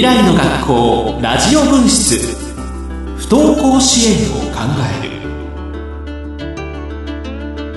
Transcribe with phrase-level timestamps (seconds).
[0.00, 2.16] 未来の学校ラジオ分室。
[3.18, 4.60] 不登校支援を考
[5.02, 5.10] える。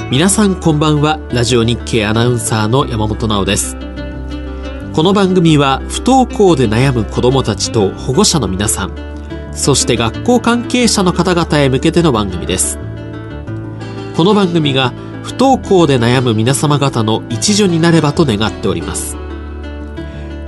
[0.10, 3.76] 皆さんこんばんはラジオ日経アナウンサーの山本直です。
[4.94, 8.96] この番組は不登校で悩む子どもたちと保護者の皆さん
[9.52, 12.80] そして学校関係者の方々へ向けての番組です。
[14.16, 14.94] この番組が
[15.24, 19.22] 不登校で悩む皆様方の一助になればと願っております。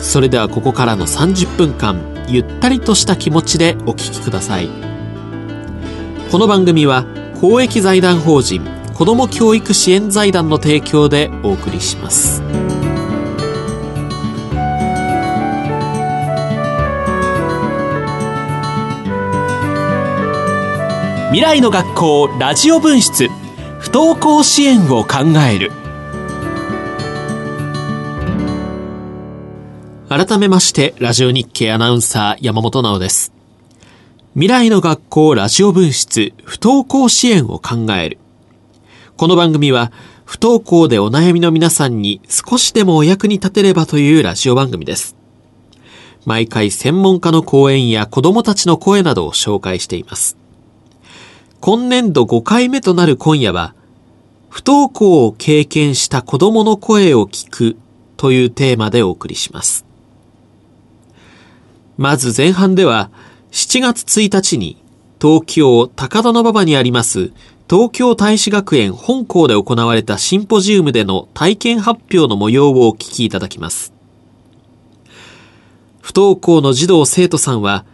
[0.06, 4.70] それではここからの30分間ゆったりとした気持ちでお聞きください。
[6.32, 7.06] この番組は
[7.42, 12.42] 公益財団法人子ども教育支援財団の提供でお送りします。
[21.32, 23.28] 未来の学校ラジオ分室
[23.80, 25.85] 不登校支援を考える。
[30.08, 33.34] 改めましてラジオ日経アナウンサー山本直です。
[34.34, 38.20] 未来の学校ラジオ分室不登校支援を考える。
[39.18, 39.92] この番組は
[40.24, 45.16] 不登校でお悩みの皆さんに少しでもお役に立てればというラジオ番組です。
[46.24, 50.38] 毎回専門家の講演や子供たちの声などを紹介しています。
[51.62, 53.74] 今年度5回目となる今夜は、
[54.50, 57.78] 不登校を経験した子供の声を聞く
[58.18, 59.85] というテーマでお送りします。
[61.98, 63.10] まず前半では、
[63.52, 64.78] 7月1日に
[65.22, 67.32] 東京高田馬場にあります
[67.70, 73.94] 東京大使学園本校で行われたシンポジウムでの体験発表の模様をお聞きいただきます。
[76.02, 77.86] 不登校の児童生徒さんは、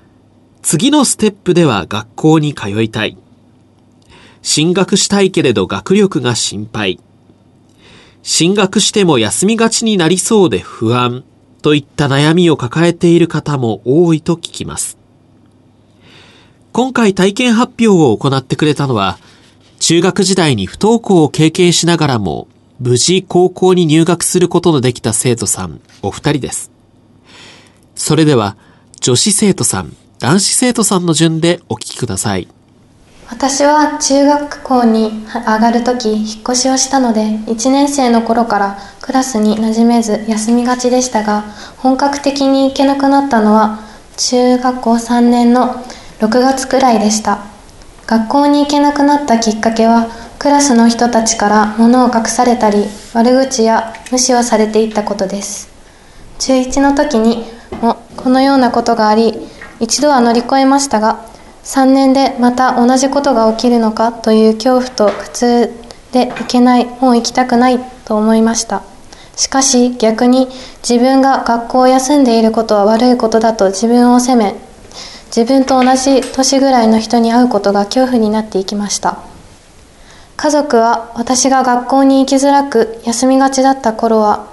[0.61, 3.17] 次のステップでは学校に通いたい。
[4.41, 6.99] 進学したいけれど学力が心配。
[8.23, 11.23] 進学しても休みがちになりそうで不安
[11.61, 14.97] といった悩みを抱えている方も多いと聞きます。
[16.71, 19.19] 今回体験発表を行ってくれたのは、
[19.79, 22.47] 中学時代に不登校を経験しながらも、
[22.79, 26.71] 無事高校に入学することのできた生徒さん、お二人です。
[27.95, 28.57] それでは、
[29.01, 32.47] 女子生徒さん、男子生徒さんの順でお聞きください。
[33.31, 41.43] 私は中学校に上がる時引っ越しをしたので1年生の頃からクラスに馴染めず休みがちでしたが
[41.77, 43.79] 本格的に行けなくなったのは
[44.17, 45.75] 中学校3年の
[46.19, 47.39] 6月くらいでした。
[48.05, 55.69] 学校に行けなくなったきっかけはクラスの人たちから物を隠されたり悪口や無視をされていったことです。
[56.37, 57.45] 中1の時に
[57.81, 59.33] もこのようなことがあり
[59.79, 61.25] 一度は乗り越えましたが
[61.63, 65.73] 3年でまた同じことが起きるのかという恐怖と苦痛
[66.11, 68.83] でいけないもう行きたくないと思いました。
[69.35, 70.47] しかし逆に
[70.87, 74.55] 自分が学校を休んでいることは悪いことだと自分を責め
[75.35, 79.19] 自分と同じ年ぐらいの人に会うことが恐怖になっていきました。
[80.35, 84.47] 家族は私が学校に行きづらく休みがちだった頃は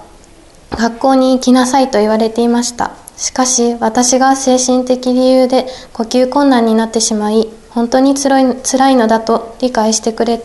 [0.71, 2.91] 学校に行きなさいと言われていました。
[3.19, 10.41] しかし私が精神的理由で呼吸困難になってしまい本当につらい辛いのだと理解してくれ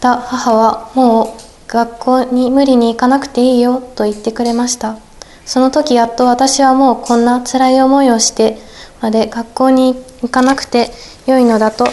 [0.00, 1.28] た母はもう
[1.68, 4.98] 学校に無理に行かなくていいよと言ってくれました。
[5.46, 8.58] その時やっと私はもうこんな辛い思いをして
[9.00, 10.90] まで学校に行かなくて
[11.26, 11.86] 良いのだと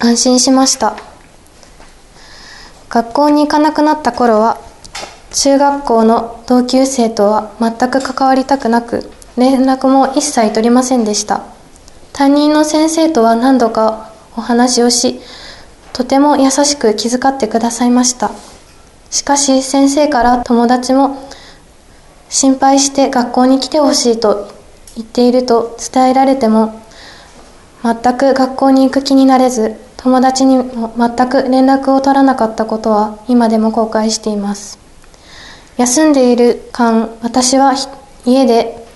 [0.00, 0.96] 安心しました。
[2.88, 4.58] 学校に行かなくなった頃は
[5.32, 11.42] 中学校の同級生とは全く関わりたくなく連絡も一切取りませんでした。
[12.12, 15.20] 担任の先生とは何度かお話をし
[15.94, 18.30] とても優しく気遣ってくださいました。
[19.10, 21.16] しかし先生から友達も
[22.28, 24.50] 心配して学校に来てほしいと
[24.96, 26.80] 言っていると伝えられても
[27.82, 34.81] 全く学校に行く気になれず友達にも全く連絡を取らなかったことは今でも後悔しています。
[35.76, 37.74] 休んでいる間、私は
[38.26, 38.86] 家で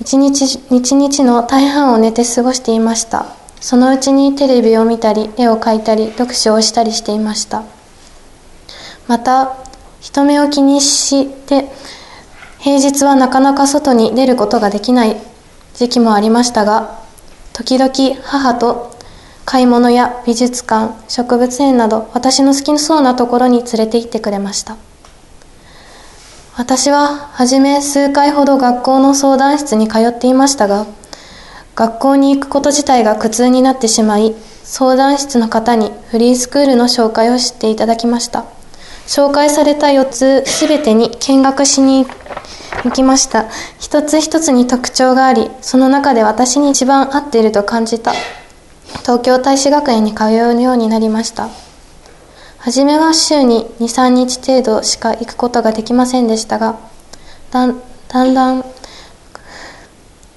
[0.00, 3.26] 一日一日の大半を寝て過ごしていました。
[3.60, 7.62] そのうちにテレビを見たり、絵を描いたり、読書をしたりしていました。
[9.06, 9.56] また、
[10.00, 11.70] 人目を気にして、
[12.58, 15.16] 平日はなかなか外に出ることができない
[15.74, 17.00] 時期もありましたが、
[17.52, 18.94] 時々母と
[19.44, 24.76] 買い物や美術館、植物園など私の好きそうなところに連れて行ってくれました。
[26.56, 30.86] 私は初め数回ほど学校の相談室に通っていましたが
[31.74, 38.44] 学校に行くこと自体が苦痛になってしまい相談室の方にフリースクールの紹介をしていただきました。
[39.06, 42.06] 紹介された4つすべてに見学しに
[42.84, 43.46] 行きました。
[43.80, 48.12] 一つ一つに特徴がありその中で私に一番合っていると感じた。
[49.02, 51.48] 東京大使学園に通うようになりました。
[52.64, 56.78] 初めは週に23日程度しか行くことができませんでしたが
[57.50, 57.78] だん
[58.08, 58.64] だんだん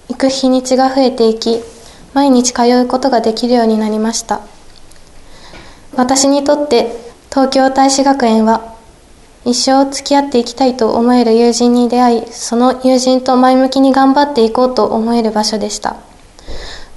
[0.09, 1.61] 行く日にちが増えていき
[2.13, 4.41] 毎日通うことができるようになりました。
[5.95, 6.91] 私にとって
[7.29, 8.75] 東京大使学園は
[9.45, 15.95] 一生付き合っていきたいと思える友人に出会いその友人と前向きに頑張っていこうと思える場所でした。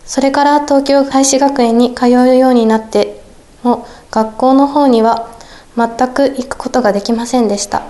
[0.04, 3.22] それから東京大使学園に通うようになって
[3.62, 5.28] も学校の方には
[5.76, 7.82] 全く行くことができませんでした。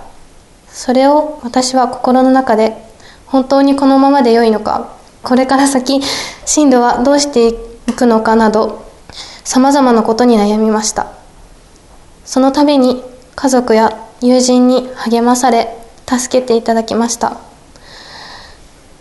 [0.69, 2.77] それを私は心の中で
[3.25, 6.01] 本当にこのままで良いのかこれから先
[6.45, 7.53] 進路はどうしてい
[7.93, 8.85] くのかなど
[9.43, 11.07] さまざまなことに悩みました。
[12.23, 13.03] その度に
[13.35, 15.77] 家族や友人に励まされ
[16.07, 17.37] 助けていただきました。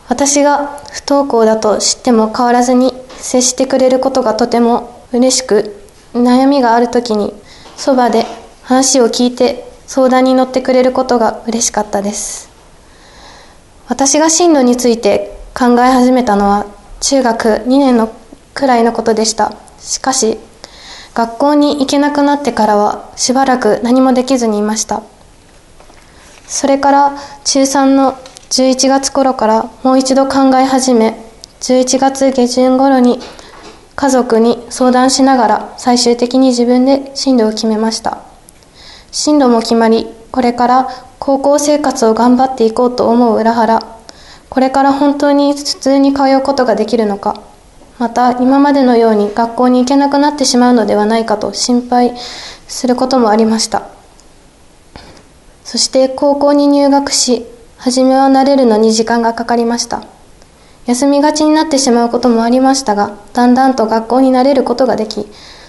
[0.08, 5.79] 私が不登校だと知っても変わらずに接してくれることがとても嬉しく
[6.14, 7.32] 悩みがある時に
[7.76, 8.26] そばで
[8.62, 12.50] 話を聞いて相談に乗ってくれることが嬉しかったです。
[13.88, 16.66] 私が進路について考え始めたのは
[17.00, 18.14] 中学2年の
[18.54, 19.52] くらいのことでした。
[19.78, 20.38] しかし
[21.14, 25.02] 学校に行けなくなってからはしばらく何もできずにいました。
[26.46, 28.12] それから中3の
[28.50, 31.16] 11月頃からもう一度考え始め
[31.60, 33.20] 11月下旬頃に
[34.00, 38.22] 家族に相談しながら最終的に自分で進路を決めました。
[39.12, 40.88] 進路も決まりこれから
[41.18, 43.80] 高校生活を頑張っていこうと思う裏腹
[44.48, 47.42] これから本当に普通に通うことができるのか
[47.98, 52.16] また今までのように学校に行けなくなってしまうのではないかと心配
[52.68, 53.82] することもありました。
[55.62, 57.44] そして高校に入学し
[57.76, 60.04] 初めは慣れるのに時間がかかりました。
[60.90, 65.28] 休みがちになってしまうこともありましたがだんだんと学校に慣れることができ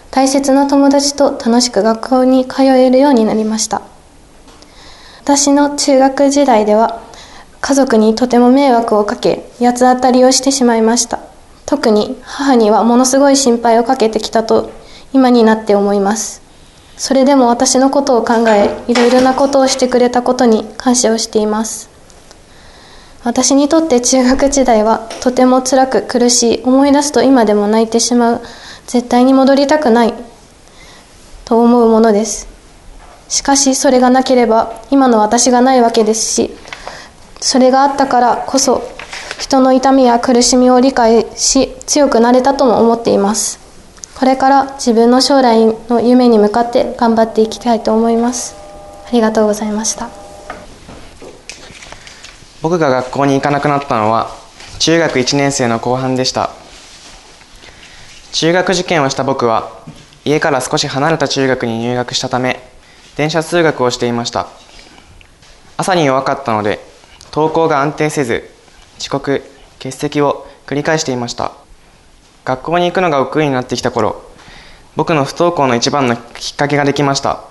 [0.10, 3.84] 大切な友達と楽しく学校に通えるようになりました。
[5.22, 7.02] 私の中学時代では
[7.62, 11.20] 家族にとても迷惑をかけ八つ当たりをしてしまいました。
[11.68, 14.72] 特に母にはものすごい心配をかけてきたと
[15.14, 16.42] 今になって思います。
[16.98, 21.91] それでも私のことを考えいろいろなことをしてくれたことに感謝をしています。
[23.24, 28.42] 私にとって中学時代はとても辛く苦しい思い出すと今でも泣いてしまう。
[28.88, 30.14] 絶対に戻りたくない。
[31.46, 32.48] と思うものです。
[33.28, 36.52] しかしそれがなければ今の私がないわけですし
[37.40, 38.82] それがあったからこそ
[39.40, 43.60] 人の痛みや苦しみを理解し強くなれたとも思っています。
[44.20, 48.56] これから自分の将来の夢に向かって頑張っていきたいと思います。
[49.08, 50.21] ありがとうございました。
[52.62, 54.30] 僕が学校に行かなくなったのは
[54.80, 56.52] 中学1年生の後半でした。
[58.34, 59.72] 中学受験をした僕は
[60.24, 62.62] 家から少し離れた中学に入学したため
[63.18, 64.48] 電車通学をしていました。
[65.78, 66.80] 朝に弱かったので
[67.34, 68.50] 登校が安定せず
[69.00, 69.42] 遅刻
[69.80, 71.54] 欠席を繰り返していました。
[72.46, 74.24] 学校に行くのが億劫になってきた頃
[74.96, 77.44] 僕の不登校の一番のきっかけができました。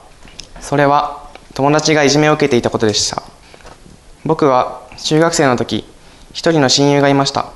[0.60, 3.22] それは友達がいじめを受けていたことでした。
[4.24, 5.84] 僕は中学生の時
[6.32, 7.46] 一人の親友がいました。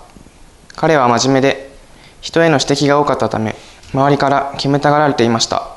[0.76, 1.70] 彼は真面目で
[2.20, 3.54] 人への指摘が多かったため
[3.92, 5.68] 周りから煙たがられていました。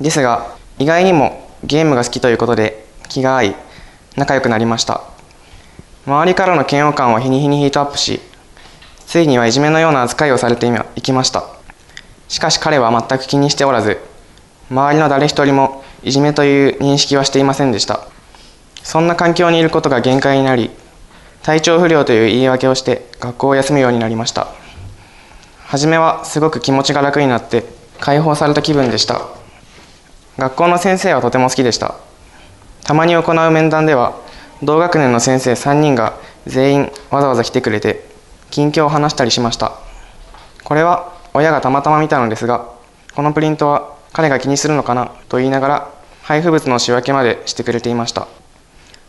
[0.00, 3.56] ですが意外にもゲームが好きということで気が合い
[4.16, 5.02] 仲良くなりました。
[6.06, 8.20] 周りからの嫌悪感は日に日にヒートアップし
[9.06, 10.66] ついにはいじめのような扱いをされて
[10.96, 11.44] いきました。
[12.28, 13.98] しかし彼は全く気にしておらず
[14.70, 18.00] 周りの誰一人もいじめという認識はしていませんでした。
[18.82, 20.70] そんな環境にいることが限界になり
[21.44, 24.48] 体調不良という言い訳をして学校を休むようになりました。
[25.66, 27.64] 初めはすごく気持ちが楽になって
[28.00, 29.20] 解放された気分でした。
[30.38, 31.96] 学校の先生はとても好きでした。
[32.82, 34.18] たまに行う面談では
[34.62, 38.06] 同学年の先生3人が全員わざわざ来てくれて
[38.50, 39.72] 近況を話したりしました。
[40.64, 42.70] これは親がたまたま見たのですが
[43.14, 45.90] このプリントは彼が気にするのかなと言いながら
[46.22, 48.28] 配布物の仕分けまでしてくれていました。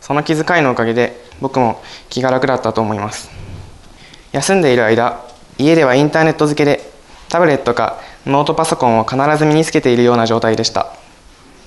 [0.02, 3.30] その気遣いのおかげで僕も気が楽だったと思います。
[4.32, 5.24] 休んでいる間
[5.58, 6.90] 家ではインターネット付けで
[7.28, 10.92] タブレットかノートパソコンを必ず身につけているような状態でした。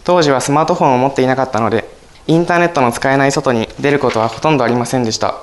[0.03, 1.89] 当時はスマートフォンを持っていなかったので
[2.27, 5.35] インターネットの使えない外に出ることはほとんどありませんでした。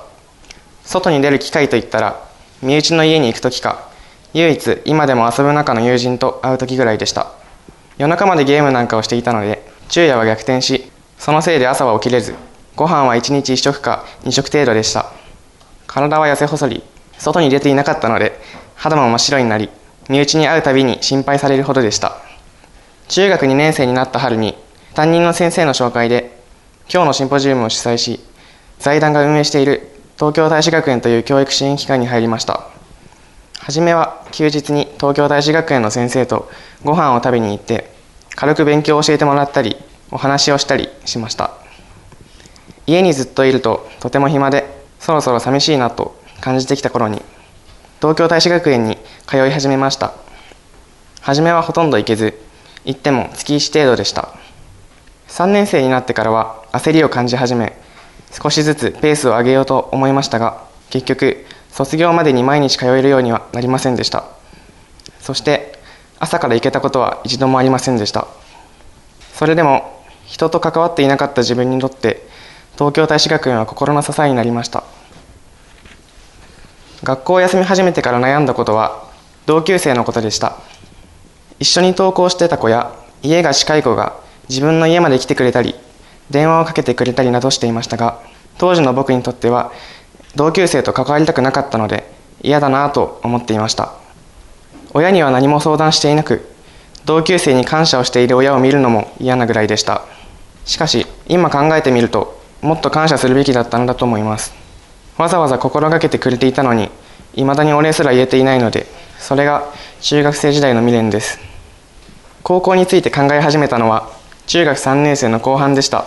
[0.83, 2.21] 外に出る機会といったら
[2.61, 3.89] 身内の家に行く時か
[4.33, 7.31] 唯一今でも遊ぶ中の友人と会う時ぐらいでした。
[7.97, 12.35] 夜中までゲームなんかをしていたので昼夜は逆転しそのせいで朝は起きれず
[12.77, 15.11] ご飯は1日1食か2食程度でした。
[15.87, 16.83] 体は痩せ細り
[17.17, 18.39] 外に出ていなかったので
[18.75, 19.71] 肌も真っ白になり
[20.09, 22.17] 身内に会うたびに心配されるほどでした。
[23.07, 24.55] 中学2年生になった春に
[24.93, 26.39] 担任の先生の紹介で
[26.87, 28.19] 今日のシンポジウムを主催し
[28.77, 32.67] 財団が運営している東京大使学園という教育支援機関に入りました。
[33.59, 36.47] 初めは休日に東京大使学園の先生と
[36.83, 37.91] ご飯を食べに行って
[38.35, 39.77] 軽く勉強を教えてもらったり
[40.11, 41.66] お話をしたりしました。
[42.87, 44.65] 家にずっといるととても暇で
[44.99, 47.21] そろそろ寂しいなと感じてきた頃に
[47.99, 50.13] 東京大使学園に通い始めました。
[51.21, 52.39] 初めはほとんど行けず
[52.85, 54.29] 行っても月1程度でした。
[55.27, 57.77] 3年生になってからは焦りを感じ始め
[58.31, 64.23] 少しずつペースを上げようと思いましたが結局卒業までに毎日通えるようにはなりませんでした。
[65.19, 65.77] そして
[66.19, 68.27] 朝から行けたことは一度もありませんでした。
[69.33, 72.25] それでも人と関わっていなかった自分にとって
[72.77, 74.83] 東京大使学園は心の支えになりました。
[77.03, 79.07] 学校を休み始めてから悩んだことは
[79.47, 80.57] 同級生のことでした。
[81.59, 82.93] 一緒に登校してた子や
[83.23, 84.15] 家が近い子が
[84.47, 85.73] 自分の家まで来てくれたり
[86.29, 88.21] 電話をかけてくれたりなどしていましたが
[88.59, 89.71] 当時の僕にとっては
[90.35, 92.11] 同級生と関わりたくなかったので
[92.43, 93.93] 嫌だなと思っていました。
[94.93, 96.47] 親には何も相談していなく
[97.05, 100.03] 同級生に感謝をしている親を見るのも嫌なぐらいでした。
[100.65, 104.53] しかし今考えてみるともっと感謝するべきだったのだと思います。
[105.17, 106.89] わざわざ心がけてくれていたのに
[107.33, 108.85] いまだにお礼すら言えていないので
[109.19, 109.71] それが
[110.01, 111.39] 中学生時代の未練です。
[112.43, 114.09] 高校について考え始めたのは
[114.45, 116.05] 中学3年生の後半でした。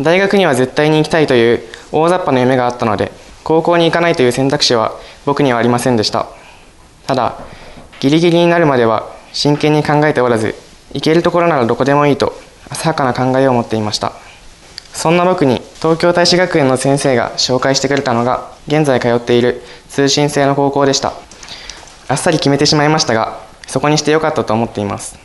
[0.00, 3.12] 大学には絶対に行きたいという大雑把な夢があったので
[3.44, 4.92] 高校に行かないという選択肢は
[5.26, 6.26] 僕にはありませんでした。
[7.06, 7.38] ただ
[8.00, 10.54] ギリギリになるまでは真剣に考えておらず
[10.92, 12.32] 行けるところならどこでもいいと
[12.70, 14.12] 浅はかな考えを持っていました。
[14.92, 21.12] そんな僕に東京大使学園の先生が紹介してくれたのが現在通っている通信制の高校でした。
[22.08, 25.18] あっさり決めてしまいましたがそこにしてよかったと思っています。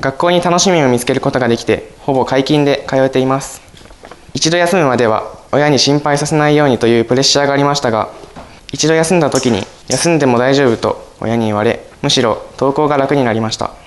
[0.00, 3.62] 学校に楽しみを見つけることができてほぼ解禁で通えています。
[4.34, 8.08] 一度休むまでは親に心配させないようにというプレッシャーがありましたが
[8.72, 13.83] 一度休んだ時に休んでも大丈夫と親に言われむしろ登校が楽になりました。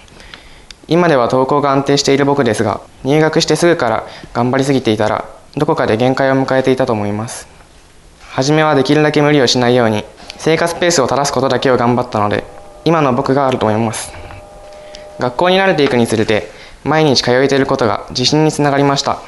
[0.88, 5.26] 今では登校が安定している僕ですが入学してすぐから頑張りすぎていたら
[5.56, 7.48] どこかで限界を迎えていたと思います。
[8.30, 10.06] 初めはできるだけ無理をしないように
[10.38, 12.44] 生活ペースを正すことだけを頑張ったので
[12.86, 14.14] 今の僕があると思います。
[15.20, 16.52] 学校に慣れていくにつれて
[16.84, 19.20] 毎日通えていることが自信につながりました。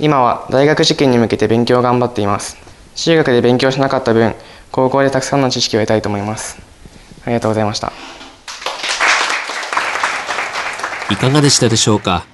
[0.00, 2.56] 今は大学受験に向けて勉強を頑張っています。
[2.96, 4.34] 中学で勉強しなかった分
[4.72, 6.58] 高校でたくさんの知識を得たいと思います。
[7.24, 7.92] ありがとうございました。
[11.10, 12.26] いかがでしたでしょうか？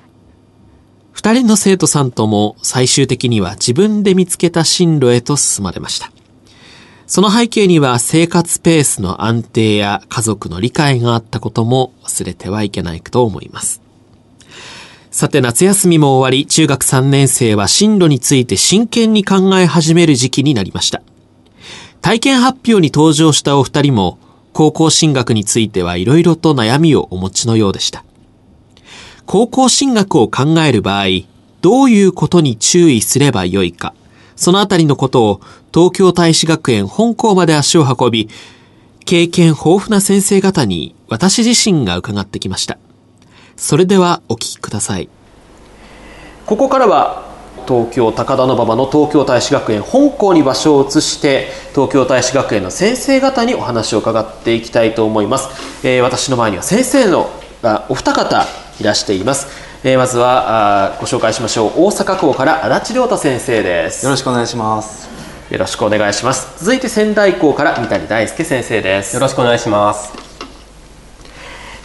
[1.12, 6.10] 二人の生徒さんとも最終的には自分で見つけた進路へと進まれました。
[7.06, 13.82] その背景には生活ペースの安定や家族の理解があったことも忘れてはいけないと思います。
[15.10, 21.02] さて夏休みも終わり中学3年生は進路について真剣に考え始める時期になりました。
[22.00, 24.18] 体験発表に登場したお二人も
[24.52, 28.04] 高校進学についてはいろいろと悩みをお持ちのようでした。
[29.32, 31.04] 高校進学を考える場合、
[31.60, 33.94] どういうことに注意すればよいか、
[34.34, 35.40] そのあたりのことを
[35.72, 38.28] 東京大使学園本校まで足を運び、
[39.04, 42.76] 経験豊富な先生方に私自身が伺ってきました。
[43.56, 45.08] それではお聞きください。
[46.44, 47.30] ここからは
[47.68, 57.30] 東京高田馬場の東京大使学園本校に場所を移して東京大使学園の先生方にお話を伺っていきたいと思います、えー、私の前には先生の
[57.88, 58.48] お二方
[58.80, 59.46] いらしています、
[59.84, 61.72] えー、まずはあご紹介しましょう。
[61.76, 64.04] 大阪校から足立亮太先生です。
[64.06, 65.08] よろしくお願いします。
[65.50, 66.64] よろしくお願いします。
[66.64, 69.14] 続いて仙台校から三谷大輔先生です。
[69.14, 70.12] よろしくお願いします。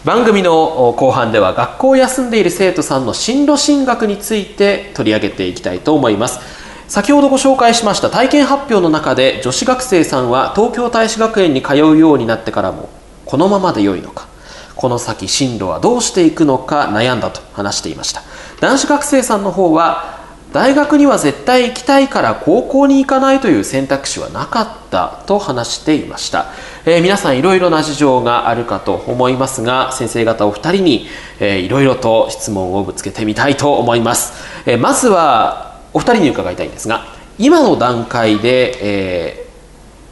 [0.06, 6.40] 番組の後半では学校を休んでいる生徒さんの進路進学について取り上げていきたいと思います。
[6.88, 12.90] 先ほどご紹介しました体験発表の中で女子学生さんは東京大使学園に通うようになってからも
[13.26, 14.28] このままで良いのか
[14.76, 18.22] この先進路はどうしていくのか悩んだと話していました。
[18.60, 20.16] 男子学生さんの方は
[20.56, 26.46] 大学には絶対行きたいから高校に行かないという選択肢はなかったと話していました、
[26.86, 31.08] えー、皆さんいろいろな事情があるかと思いますが先生方お二人に、
[31.42, 34.32] えー、いろいろと質問をぶつけてみたいと思います、
[34.66, 37.06] えー、まずはお二人に伺いたいんですが
[37.38, 38.78] 今の段階で、
[39.34, 39.50] えー、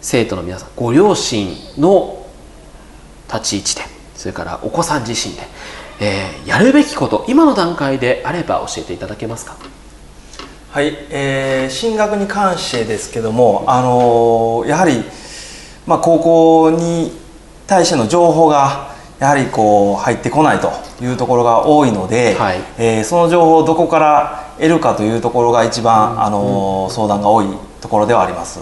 [0.02, 2.28] 生徒の皆さんご両親の
[3.32, 3.93] 立ち位置で
[4.24, 5.42] それからお子さん自身で、
[6.00, 9.58] えー、やるべきこと今の段階であれば教えていただけますか？
[10.72, 15.04] はい、えー、進学に関してですけども、あのーやはり、
[15.86, 17.12] まあ、高校に
[17.68, 22.62] 対しての情報がやはりこう入ってこないというところが多いので、はい。
[22.78, 27.48] えーその情報をどこから得るかというところが一番、あのー相談が多い
[27.82, 28.62] ところではあります。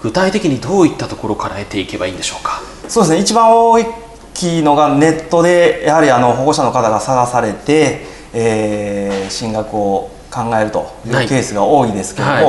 [0.00, 2.62] 具体的にどういったところから得ていけばいいんでしょうか？
[2.88, 3.20] そうですね。
[3.20, 4.03] 一番大
[4.34, 8.00] きいのがネットでやはりあの保護者の方が探されて、
[8.34, 11.28] えー進学を考えるというはい。
[11.28, 12.44] ケースが多いですけども、はい。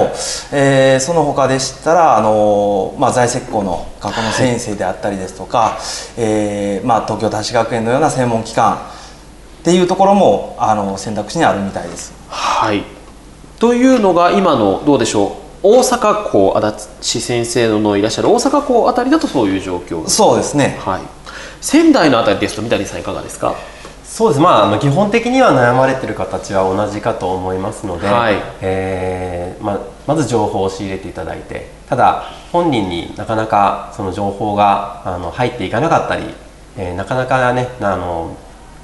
[0.52, 5.78] えーその他でしたらあの、まあ、在籍校の学校の先生であったりですとか、
[6.18, 8.78] えーまあ、東京大使学園のような専門機関
[9.62, 12.14] っていうところもあの選択肢にあるみたいです。
[12.28, 12.84] はい。
[13.60, 15.68] というのが今のどうでしょう？
[15.68, 20.78] 大阪校足立先生のいらっしゃる大阪校あたりだとそういう状況そうですね。
[20.80, 21.02] はい
[21.66, 23.56] 仙台のあたりですと三谷さんいかがですか？
[24.04, 24.40] そうです。
[24.40, 28.36] まああの基本的には悩まれてる形は同じかと思いますので、はい。
[28.62, 36.26] えーままず情報を仕入れていただいてただ本人になかなかその情報があの入っていかなかったり、
[36.78, 38.38] えーなかなかねあの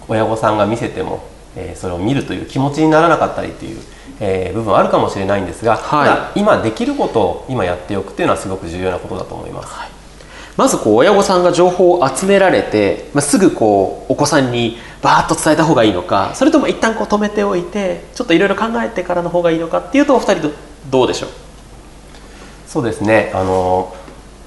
[0.07, 1.23] 親御さんが見せても、
[1.55, 3.79] えーそれを見るという気持ちにならなかったりという、
[4.19, 6.09] えー部分はあるかもしれないんですが、はい。
[6.09, 10.00] ただ今できることを今やっておくというのはすごく重要なことだと思います。
[10.58, 20.51] まずこう親御さんが情報を集められて、まあ、すぐこうお子さんにバーッと伝えた方がいいのかそれとも一旦こう止めておいてちょっといろいろ考えてからの方がいいのかっていうとお二人ど
[20.89, 21.29] どうでしょう？
[22.67, 23.31] そうですね。
[23.34, 23.96] あの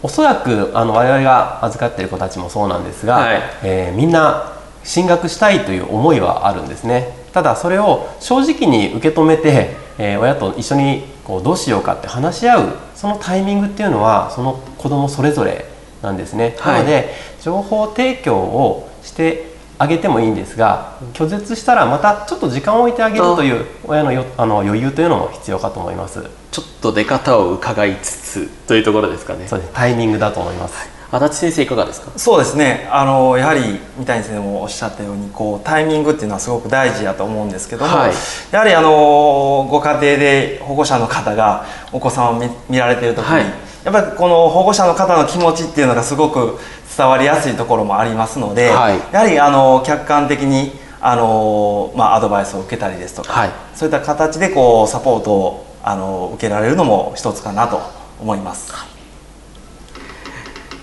[0.02, 3.40] おそらくあの我々が預かっている子たちもそうなんですが、はい。
[3.62, 7.16] えーみんな進学したいという思いはあるんですね。
[7.32, 15.64] ただそれを正直に受け止めて、えー親と一緒にこうどうしようかって話し合うそのタイミングっていうのはその子供それぞれ
[16.04, 16.74] なんですね、はい。
[16.74, 26.24] なので情報提供をしてあげてもいいんですが拒絶したらまたちょっと時間を置いてあげるという親のよあの余裕というのも必要かと思います。
[26.52, 29.48] ちょっと出方を伺いつつというところですかね。
[29.48, 29.72] そうです。
[29.72, 30.94] タイミングだと思います。
[31.10, 32.12] 足立先生いかがですか？
[32.16, 32.88] そうですね。
[32.90, 38.12] あのやはり三谷先生もおっしゃったようにこうタイミングっていうのはすごく大事だと思うんですけども、はい。
[38.52, 43.44] やはりあのご家庭で保護者の方がお子さんを見見られている時に、はい
[43.84, 46.58] やっぱりこの保護者の方の気持ちっていうのがすごく
[46.96, 48.98] 伝わりやすいところもありますので、はい。
[49.12, 53.50] やはりあの客観的にあの、まあ、アドバイスを受けたりですとか、はい。
[53.74, 57.80] そういった形でこうサポートをあの受けられるのも一つかなと
[58.20, 58.72] 思います。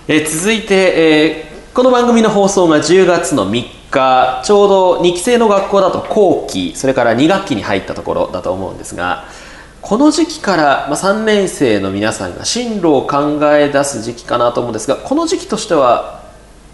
[0.07, 9.23] えー続いて、えーこの番組の放送が10月の3日ちょうど2期生の学校だと後期それから2学期に入ったところだと思うんですが
[9.81, 16.21] この時期から、まあ、3年生の皆さんが進路を考え出す時期かなと思うんですがこの時期としては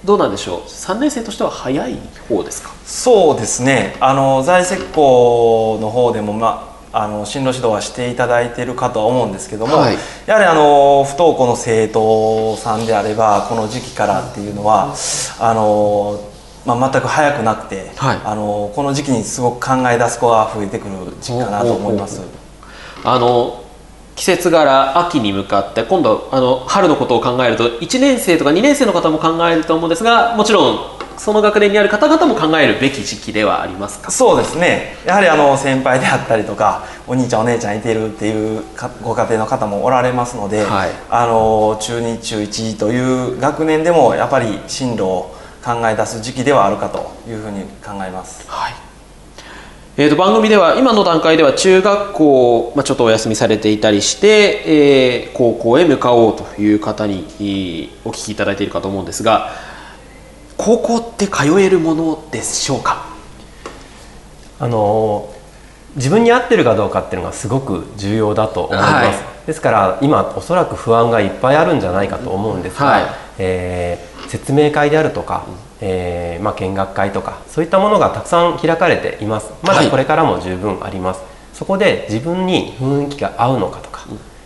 [0.05, 1.97] どうなんでしょう？3年生としては早い
[2.29, 2.69] 方ですか？
[2.85, 3.95] そうですね。
[3.99, 9.97] あの在籍校の方でも、まあ、あの進路指導はしていただいているかとは思うんですけども、はい。
[10.27, 14.93] やはりあの不登校の生徒さんであればこの時期からっていうのは
[15.39, 16.19] あの、
[16.65, 18.19] まあ、全く早くなくて、はい。
[18.23, 20.91] あのこの時期にすごく考え出す子が増えてくる
[21.21, 22.21] 時期かなと思います。
[23.03, 23.63] あの
[24.15, 34.11] 季節柄秋に向かって今度あの春のことを考えると1年生とか2年生の方も考えると思うんですがもちろんその学年にある方々も考えるべき時期ではありますか？
[34.11, 34.95] そうですね。
[35.05, 40.91] やはりあの先輩であったりとかお兄ちゃんお姉ちゃんいてるっていうかご家庭の方もおられますので、はい。
[41.09, 48.45] あの中2中1という学年でもやっぱり進路を考え出す時期ではあるかというふうに考えます。
[48.47, 48.73] はい
[49.99, 54.61] えー、と番組では今の段階では中学校、まあ、ちょっとお休みされていたりして、
[55.23, 59.49] えー高校へ向かおうという方にえーお聞きいただいているかと思うんですが
[60.55, 63.07] 高校って通えるものでしょうか？
[64.59, 65.33] あの
[65.95, 69.47] 自分に合ってるかどうかっていうのがすごく重要だと思います、はい。
[69.47, 73.03] ですから今おそらく不安がいっぱいあるんじゃないかと思うんですが、はい。
[73.39, 75.45] えー説明会であるとか、
[75.79, 79.51] えーまあ、見学会とかそういったものがたくさん開かれています。
[79.63, 79.85] まはい。
[79.85, 81.21] だこれからも十分あります、
[81.53, 84.05] そこで自分に雰囲気が合うのかとか、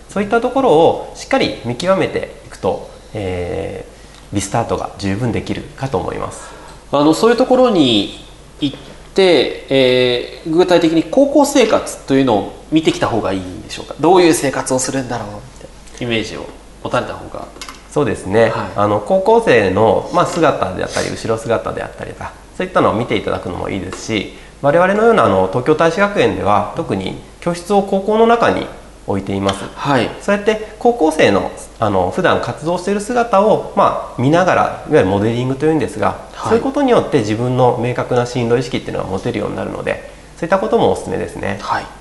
[0.09, 4.01] そういったところをしっかり見極めていくと、えー
[4.33, 6.49] リスタートが十分できるかと思います。
[6.93, 8.23] あのそういうところに
[8.61, 8.77] 行っ
[9.13, 13.95] て、えー具体的に高校生活というのを見てきた方がいいんでしょうか？
[13.99, 16.45] どういう生活をするんだろうってイメージを
[16.81, 17.45] 持たれた方が
[17.91, 18.71] そうですね、はい。
[18.77, 28.65] あの高校生の、まあ、姿であったり後ろ姿であったりとかそういったのを見ていただくのもいいですし我々のようなあの東京大使学園では特に教室を高校の中に
[29.07, 29.65] 置いています。
[29.75, 30.09] はい。
[30.21, 36.49] そうやって高校生のあの普段活動している姿を、まあ、見ながらいわゆるモデリングというんですが、はい。
[36.49, 41.57] そういうことによって自分の明確な進路意識っていうのが持てるようになるのでそういったこともおすすめですね。
[41.61, 41.83] はい。
[41.83, 42.00] えー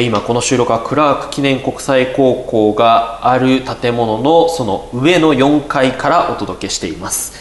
[0.00, 7.34] 今この収録はクラーク記念国際高校がある建物のその上の4階からお届けしています、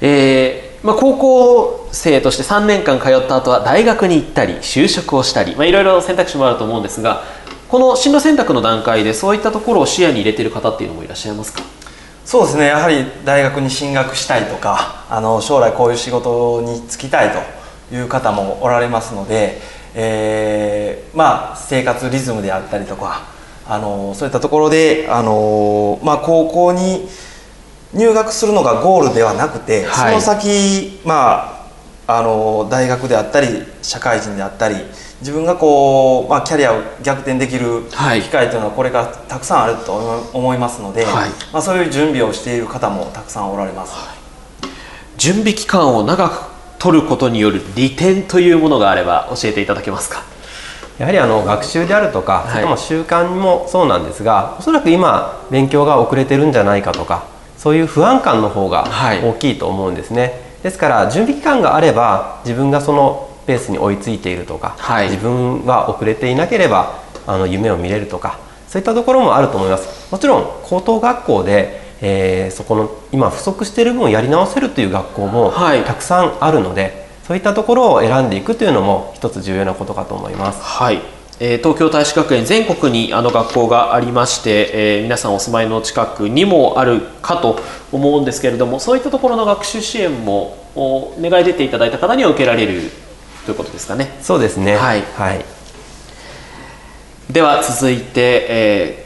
[0.00, 7.22] えーまあ、高校生として3年間通った後は大学に行ったり就職をしたり、ま、いろいろ選択肢もあると思うんですが
[7.68, 11.62] この進路選択の段階でそういったところを視野に入れている方っていうのもいらっしゃいますか？
[12.24, 12.66] そうですね。
[12.66, 17.32] やはり大学に進学したいとかあの将来こういう仕事に就きたい
[17.90, 19.60] という方もおられますので、
[19.94, 23.22] えーまあ、生活リズムであったりとか
[23.66, 27.08] あのそういったところであの、まあ、高校に
[27.94, 30.20] 入学するのがゴールではなくて、はい。
[30.20, 31.66] その先、ま
[32.06, 33.48] あ、あの大学であったり
[33.82, 34.76] 社会人であったり
[35.20, 38.22] 自分がこう、まあ、キャリアを逆転できるはい。
[38.22, 39.94] 機会というのはこれからたくさんあると
[40.32, 41.30] 思いますので、はい。
[41.52, 43.94] まあ、そういう準備をしている方もたくさんおられます。
[45.18, 46.51] 準備期間を長く
[46.82, 50.24] 取ることによる利点というものがあれば教えていただけますか？
[50.98, 52.50] やはりあの学習であるとか、はい。
[52.50, 59.22] それとも習慣もそうなんですがおそらく今勉強が遅れてるんじゃないかとかそういう不安感の方がはい。
[59.24, 65.06] 大きいと思うんですね、ですから準備期間があれば自分がそのペースに追いついているとか、はい。
[65.08, 70.10] 自分は遅れていなければあの夢を見れるとかそういったところもあると思います。
[70.10, 75.82] もちろん高等学校で、えーそこの今不足している分をやり直せるという学校もはい。
[75.84, 80.60] たくさんあるので、そういったところを選んでいくというのも一つ重要なことかと思います。
[80.60, 81.00] はい、
[81.38, 87.60] えー東京大使学園全国にあの学校がありまして、えー皆さんお住まいの近くにもあるかと
[87.92, 92.90] 思うんですけれどもそういったところの学習支援もお願い出ていただいた方には受けられる
[93.46, 94.18] ということですかね。
[94.20, 94.76] そうですね。
[94.76, 95.02] はい。
[95.16, 95.44] はい、
[97.30, 99.01] では続いて、えー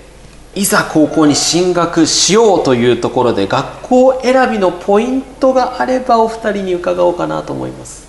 [0.57, 8.07] いざ高校に進学しようというところで学校選びのポイントがあればお二人に伺おうかなと思います。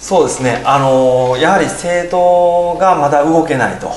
[0.00, 3.88] そうですね、あのやはり生徒がまだ動けないと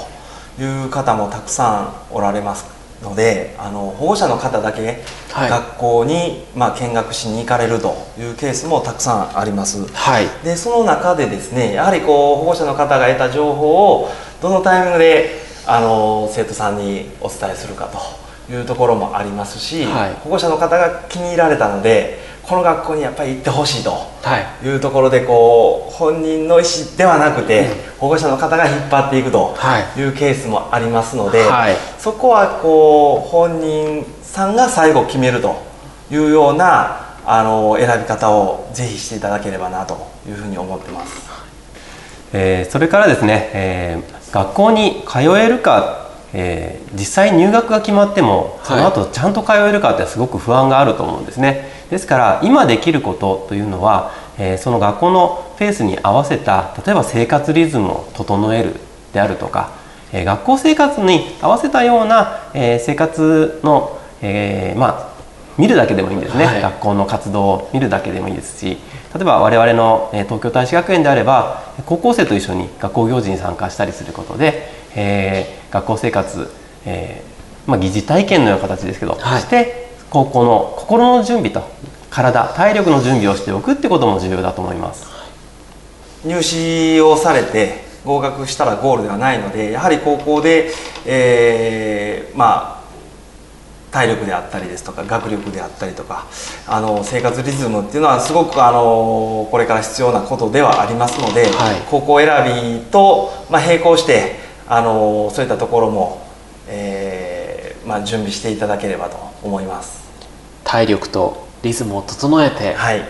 [0.62, 2.66] いう方もたくさんおられます
[3.02, 5.50] のであの保護者の方だけはい。
[5.50, 9.92] 学校に、まあ、見学しに行かれるというケースもたくさんあります。
[9.92, 10.28] はい。
[10.44, 14.10] でその中でですねやはりこう保護者の方が得た情報を
[14.44, 23.92] どのタイミングであの生徒さんにお伝えするかというところもありますし、はい保護者の方が気に入られたのでこの学校にやっぱり行ってほしいと。
[23.92, 27.68] はいいうところでこう本人の意思ではなくて、
[28.00, 35.62] 保護者の方が引っ張っていくとはいいうケースもありますので、はいそこはこう本人さんが最後決めると
[36.12, 41.22] いうようなあの選び方をぜひしていただければなというふうに思ってます。
[42.34, 51.68] えーそれからですね、えー学校に通えるか、えー実際入学が決まってもその後ちゃんと通えるかってすごく不安があると思うんですね。
[51.90, 58.76] ですから今できることというのは、えーその学校のペースに合わせた例えば生活リズムを整える
[59.12, 59.72] であるとか、
[60.12, 65.14] えー学校生活に合わせたような、えー生活の、えーまあ
[65.58, 66.62] 見るだけでもいいんですね、はい。
[66.62, 68.78] 学校の活動を見るだけでもいいですし
[69.14, 76.50] 例えば我々の、えー東京大使学園であれば高校生と一緒に学校行事に参加したりすることで、えー学校生活、
[76.86, 81.64] えーまあ、疑似体験のような形ですけど、はいして高校の心の準備と
[82.12, 85.08] 体体力の準備をしておくってことも重要だと思います。
[86.26, 90.72] 入試をされて合格したらゴールではないのでやはり高校で、
[91.06, 92.73] えーまあ
[93.94, 96.26] 体力であったりですとか学力であったりとか
[96.68, 106.26] あの生活リズムっていうのはすごくあのこれから必要なことではありますので、はい高校選びと、まあ、並行してあのそういったところも、
[106.68, 110.02] えーまあ、準備していただければと思います。
[110.64, 113.04] 体力とリズムを整えて、はい、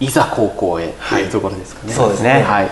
[0.00, 1.94] いざ高校へとはいいうところですかね。
[1.94, 2.68] そうですねはい。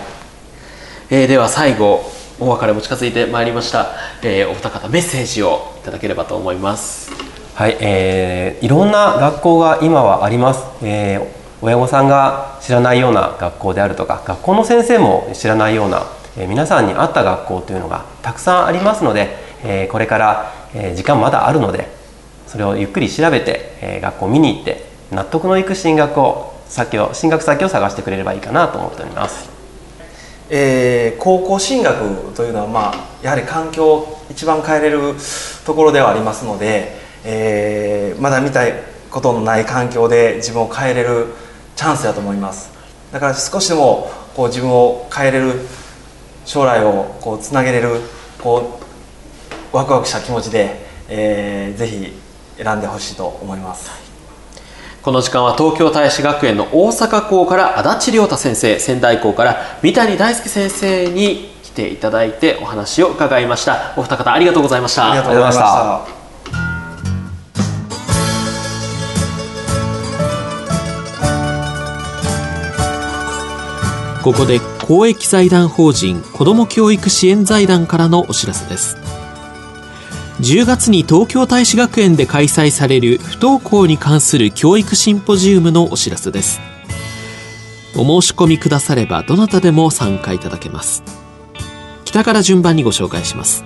[1.09, 2.03] えーでは最後
[2.39, 3.95] お別れも近づいてまいりました。
[4.21, 7.38] えーお二方メッセージをいただければと思います。
[7.59, 11.27] はい、えーいろんな学校が今はあります、えー
[11.61, 16.03] 親御さんが知らないような学校であるとか学校の先生も知らないような、
[16.37, 21.89] えー皆さんに合った学校というのがたくさんありますので、えーこれから、えー時間まだあるので
[22.47, 29.49] それをゆっくり調べて、えー学校見に行って納得のいく進学を先を進学先を探してくれればいいかなと思っております。
[30.49, 35.15] えー高校進学というのは、まあ、やはり環境を一番変えれる
[35.65, 38.61] ところではありますので、えーまだ見た
[39.09, 41.27] ことのない環境で自分を変えれる
[41.75, 42.71] チャンスだと思います。
[43.11, 45.53] だから少しでもこう自分を変えれる
[46.45, 48.01] 将来をこうつなげれる
[48.41, 48.79] こ
[49.73, 52.13] うワクワクした気持ちで、えーぜひ
[52.61, 53.89] 選んでほしいと思います。
[55.01, 63.93] この時間は東京大使学園の大阪校から足立亮太先生仙台校から三谷大輔先生に来ていただいてお話を伺いました。
[63.95, 65.09] お二方ありがとうございました。
[65.09, 66.18] ありがとうございました
[74.23, 78.97] ここで公益財団法人子ども教育支援財団からのお知らせです。
[80.41, 86.59] 10月に東京大使学園で開催される不登校に関する教育シンポジウムのお知らせです。
[87.95, 91.01] お申し込みくださればどなたでも参加いただけます。
[92.03, 93.63] 北から順番にご紹介します。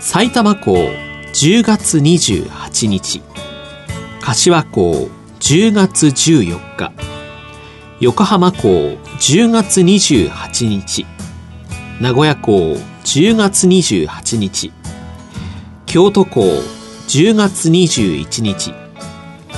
[0.00, 3.22] 埼玉校10月28日。
[4.20, 7.15] 柏校10月14日。
[7.98, 8.68] 横浜港
[9.20, 11.06] 10月28日。
[11.98, 14.70] 名古屋港10月28日。
[15.86, 16.42] 京都港
[17.08, 18.74] 10月21日。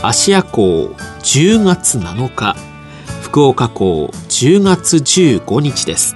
[0.04, 2.54] 芦屋港10月7日。
[3.22, 6.14] 福岡港10月15日です。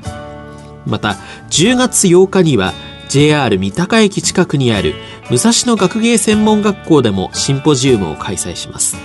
[0.87, 1.17] また
[1.51, 2.73] 10月8日には
[3.09, 4.95] JR 三鷹駅近くにある
[5.29, 8.97] 武蔵野学芸専門学校でもシンポジウムを開催します。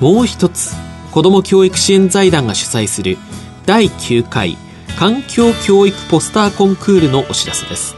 [0.00, 0.74] もう一つ
[1.12, 3.18] 子ども教育支援財団が主催する
[3.66, 4.56] 第9回
[4.98, 7.94] 環境教育ポスターコンクールのお知らせです。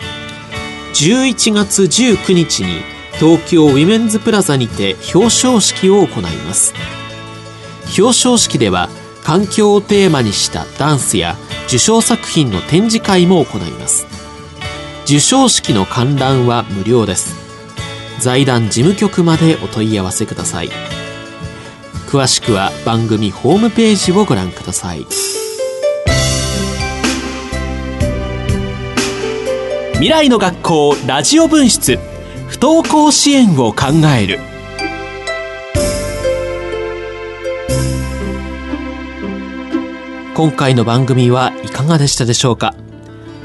[0.94, 2.83] 11月19日に
[3.20, 6.74] 東京ウィメンズプラザにて表彰式を行います。
[7.96, 8.88] 表彰式では
[9.22, 11.37] 環境をテーマにしたダンスや
[11.68, 14.07] 受賞作品の展示会も行います。
[15.05, 17.37] 受賞式の観覧は無料です。
[18.18, 21.04] 財団事務局までお問い合わせください。
[22.14, 25.05] 詳しくは番組ホームページをご覧ください。
[29.94, 31.98] 未来の学校ラジオ分室
[32.46, 34.38] 不登校支援を考える。
[40.37, 42.77] 今回の番組はいかがでしたでしょうか？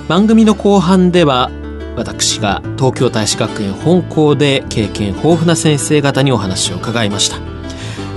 [0.07, 1.49] 番組の後半では
[1.95, 7.58] 私が東京大使学園本校で経験豊富な先生方にお話を伺いました。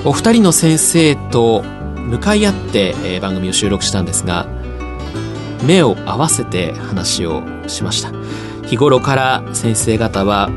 [0.04, 4.46] お二人の先生と向かい合って、えー番組を収録したんですが
[5.64, 8.10] 目を合わせて話をしました。
[8.66, 10.50] 日頃から先生方は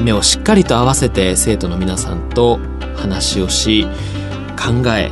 [0.00, 2.60] 目をしっかりと合わせて生徒の皆さんと
[2.96, 3.86] 話をし
[4.56, 5.10] 考え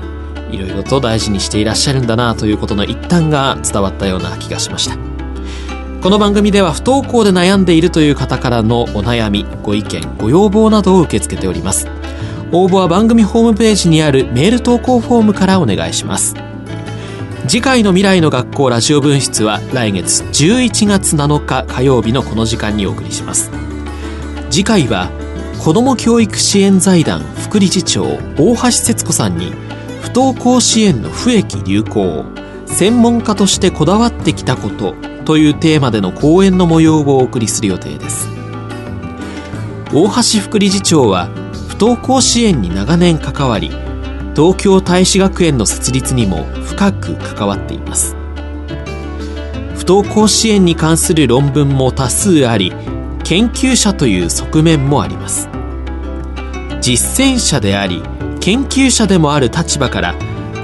[0.53, 4.97] いろいろと大事にしていらっしゃるんだなということの一端が伝わったような気がしました。
[6.01, 11.94] この番組では不登校で悩んでいるという方からのお悩みご意見ご要望などを受け付けております。
[12.57, 16.37] 応募は番組ホームページにあるメール投稿フォームからお願いします。
[17.49, 23.51] 次回の未来の学校ラジオ分室は来月11月7日火曜日のこの時間にお送りします。
[24.51, 25.11] 次回は
[25.59, 28.05] 子ども教育支援財団副理事長
[28.39, 29.53] 大橋節子さんに
[30.03, 32.25] 不登校支援の不益流行
[32.67, 38.29] 専門家としてこだわってきたことというテーマでの講演の模様をお送りする予定です。
[39.93, 41.29] 大橋副理事長は
[41.75, 43.69] 不登校支援に長年関わり
[44.37, 48.15] 東京大使学園の設立にも深く関わっています。
[49.75, 52.73] 不登校支援に関する論文も多数あり
[53.25, 55.49] 研究者という側面もあります。
[56.81, 58.05] 実践者であり
[58.39, 60.15] 研究者でもある立場から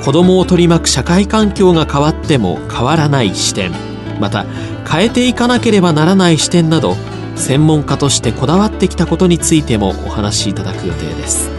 [0.05, 3.73] 子どもを取り巻く社会環境が変わっても変わらない視点
[4.21, 4.47] また
[4.89, 6.95] 変えていかなければならない視点など
[7.37, 11.51] 専門家としてこだわってきたことについてもお話しいただく予定です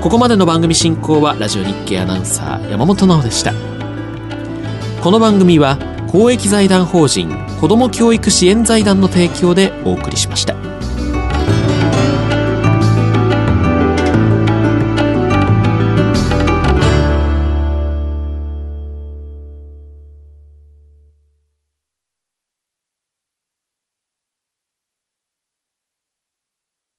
[0.00, 3.52] ここまでの番組進行はラジオ日経アナウンサー山本直でした
[5.02, 10.73] この番組は公益財団法人子ども教育支援財団の提供でお送りしました。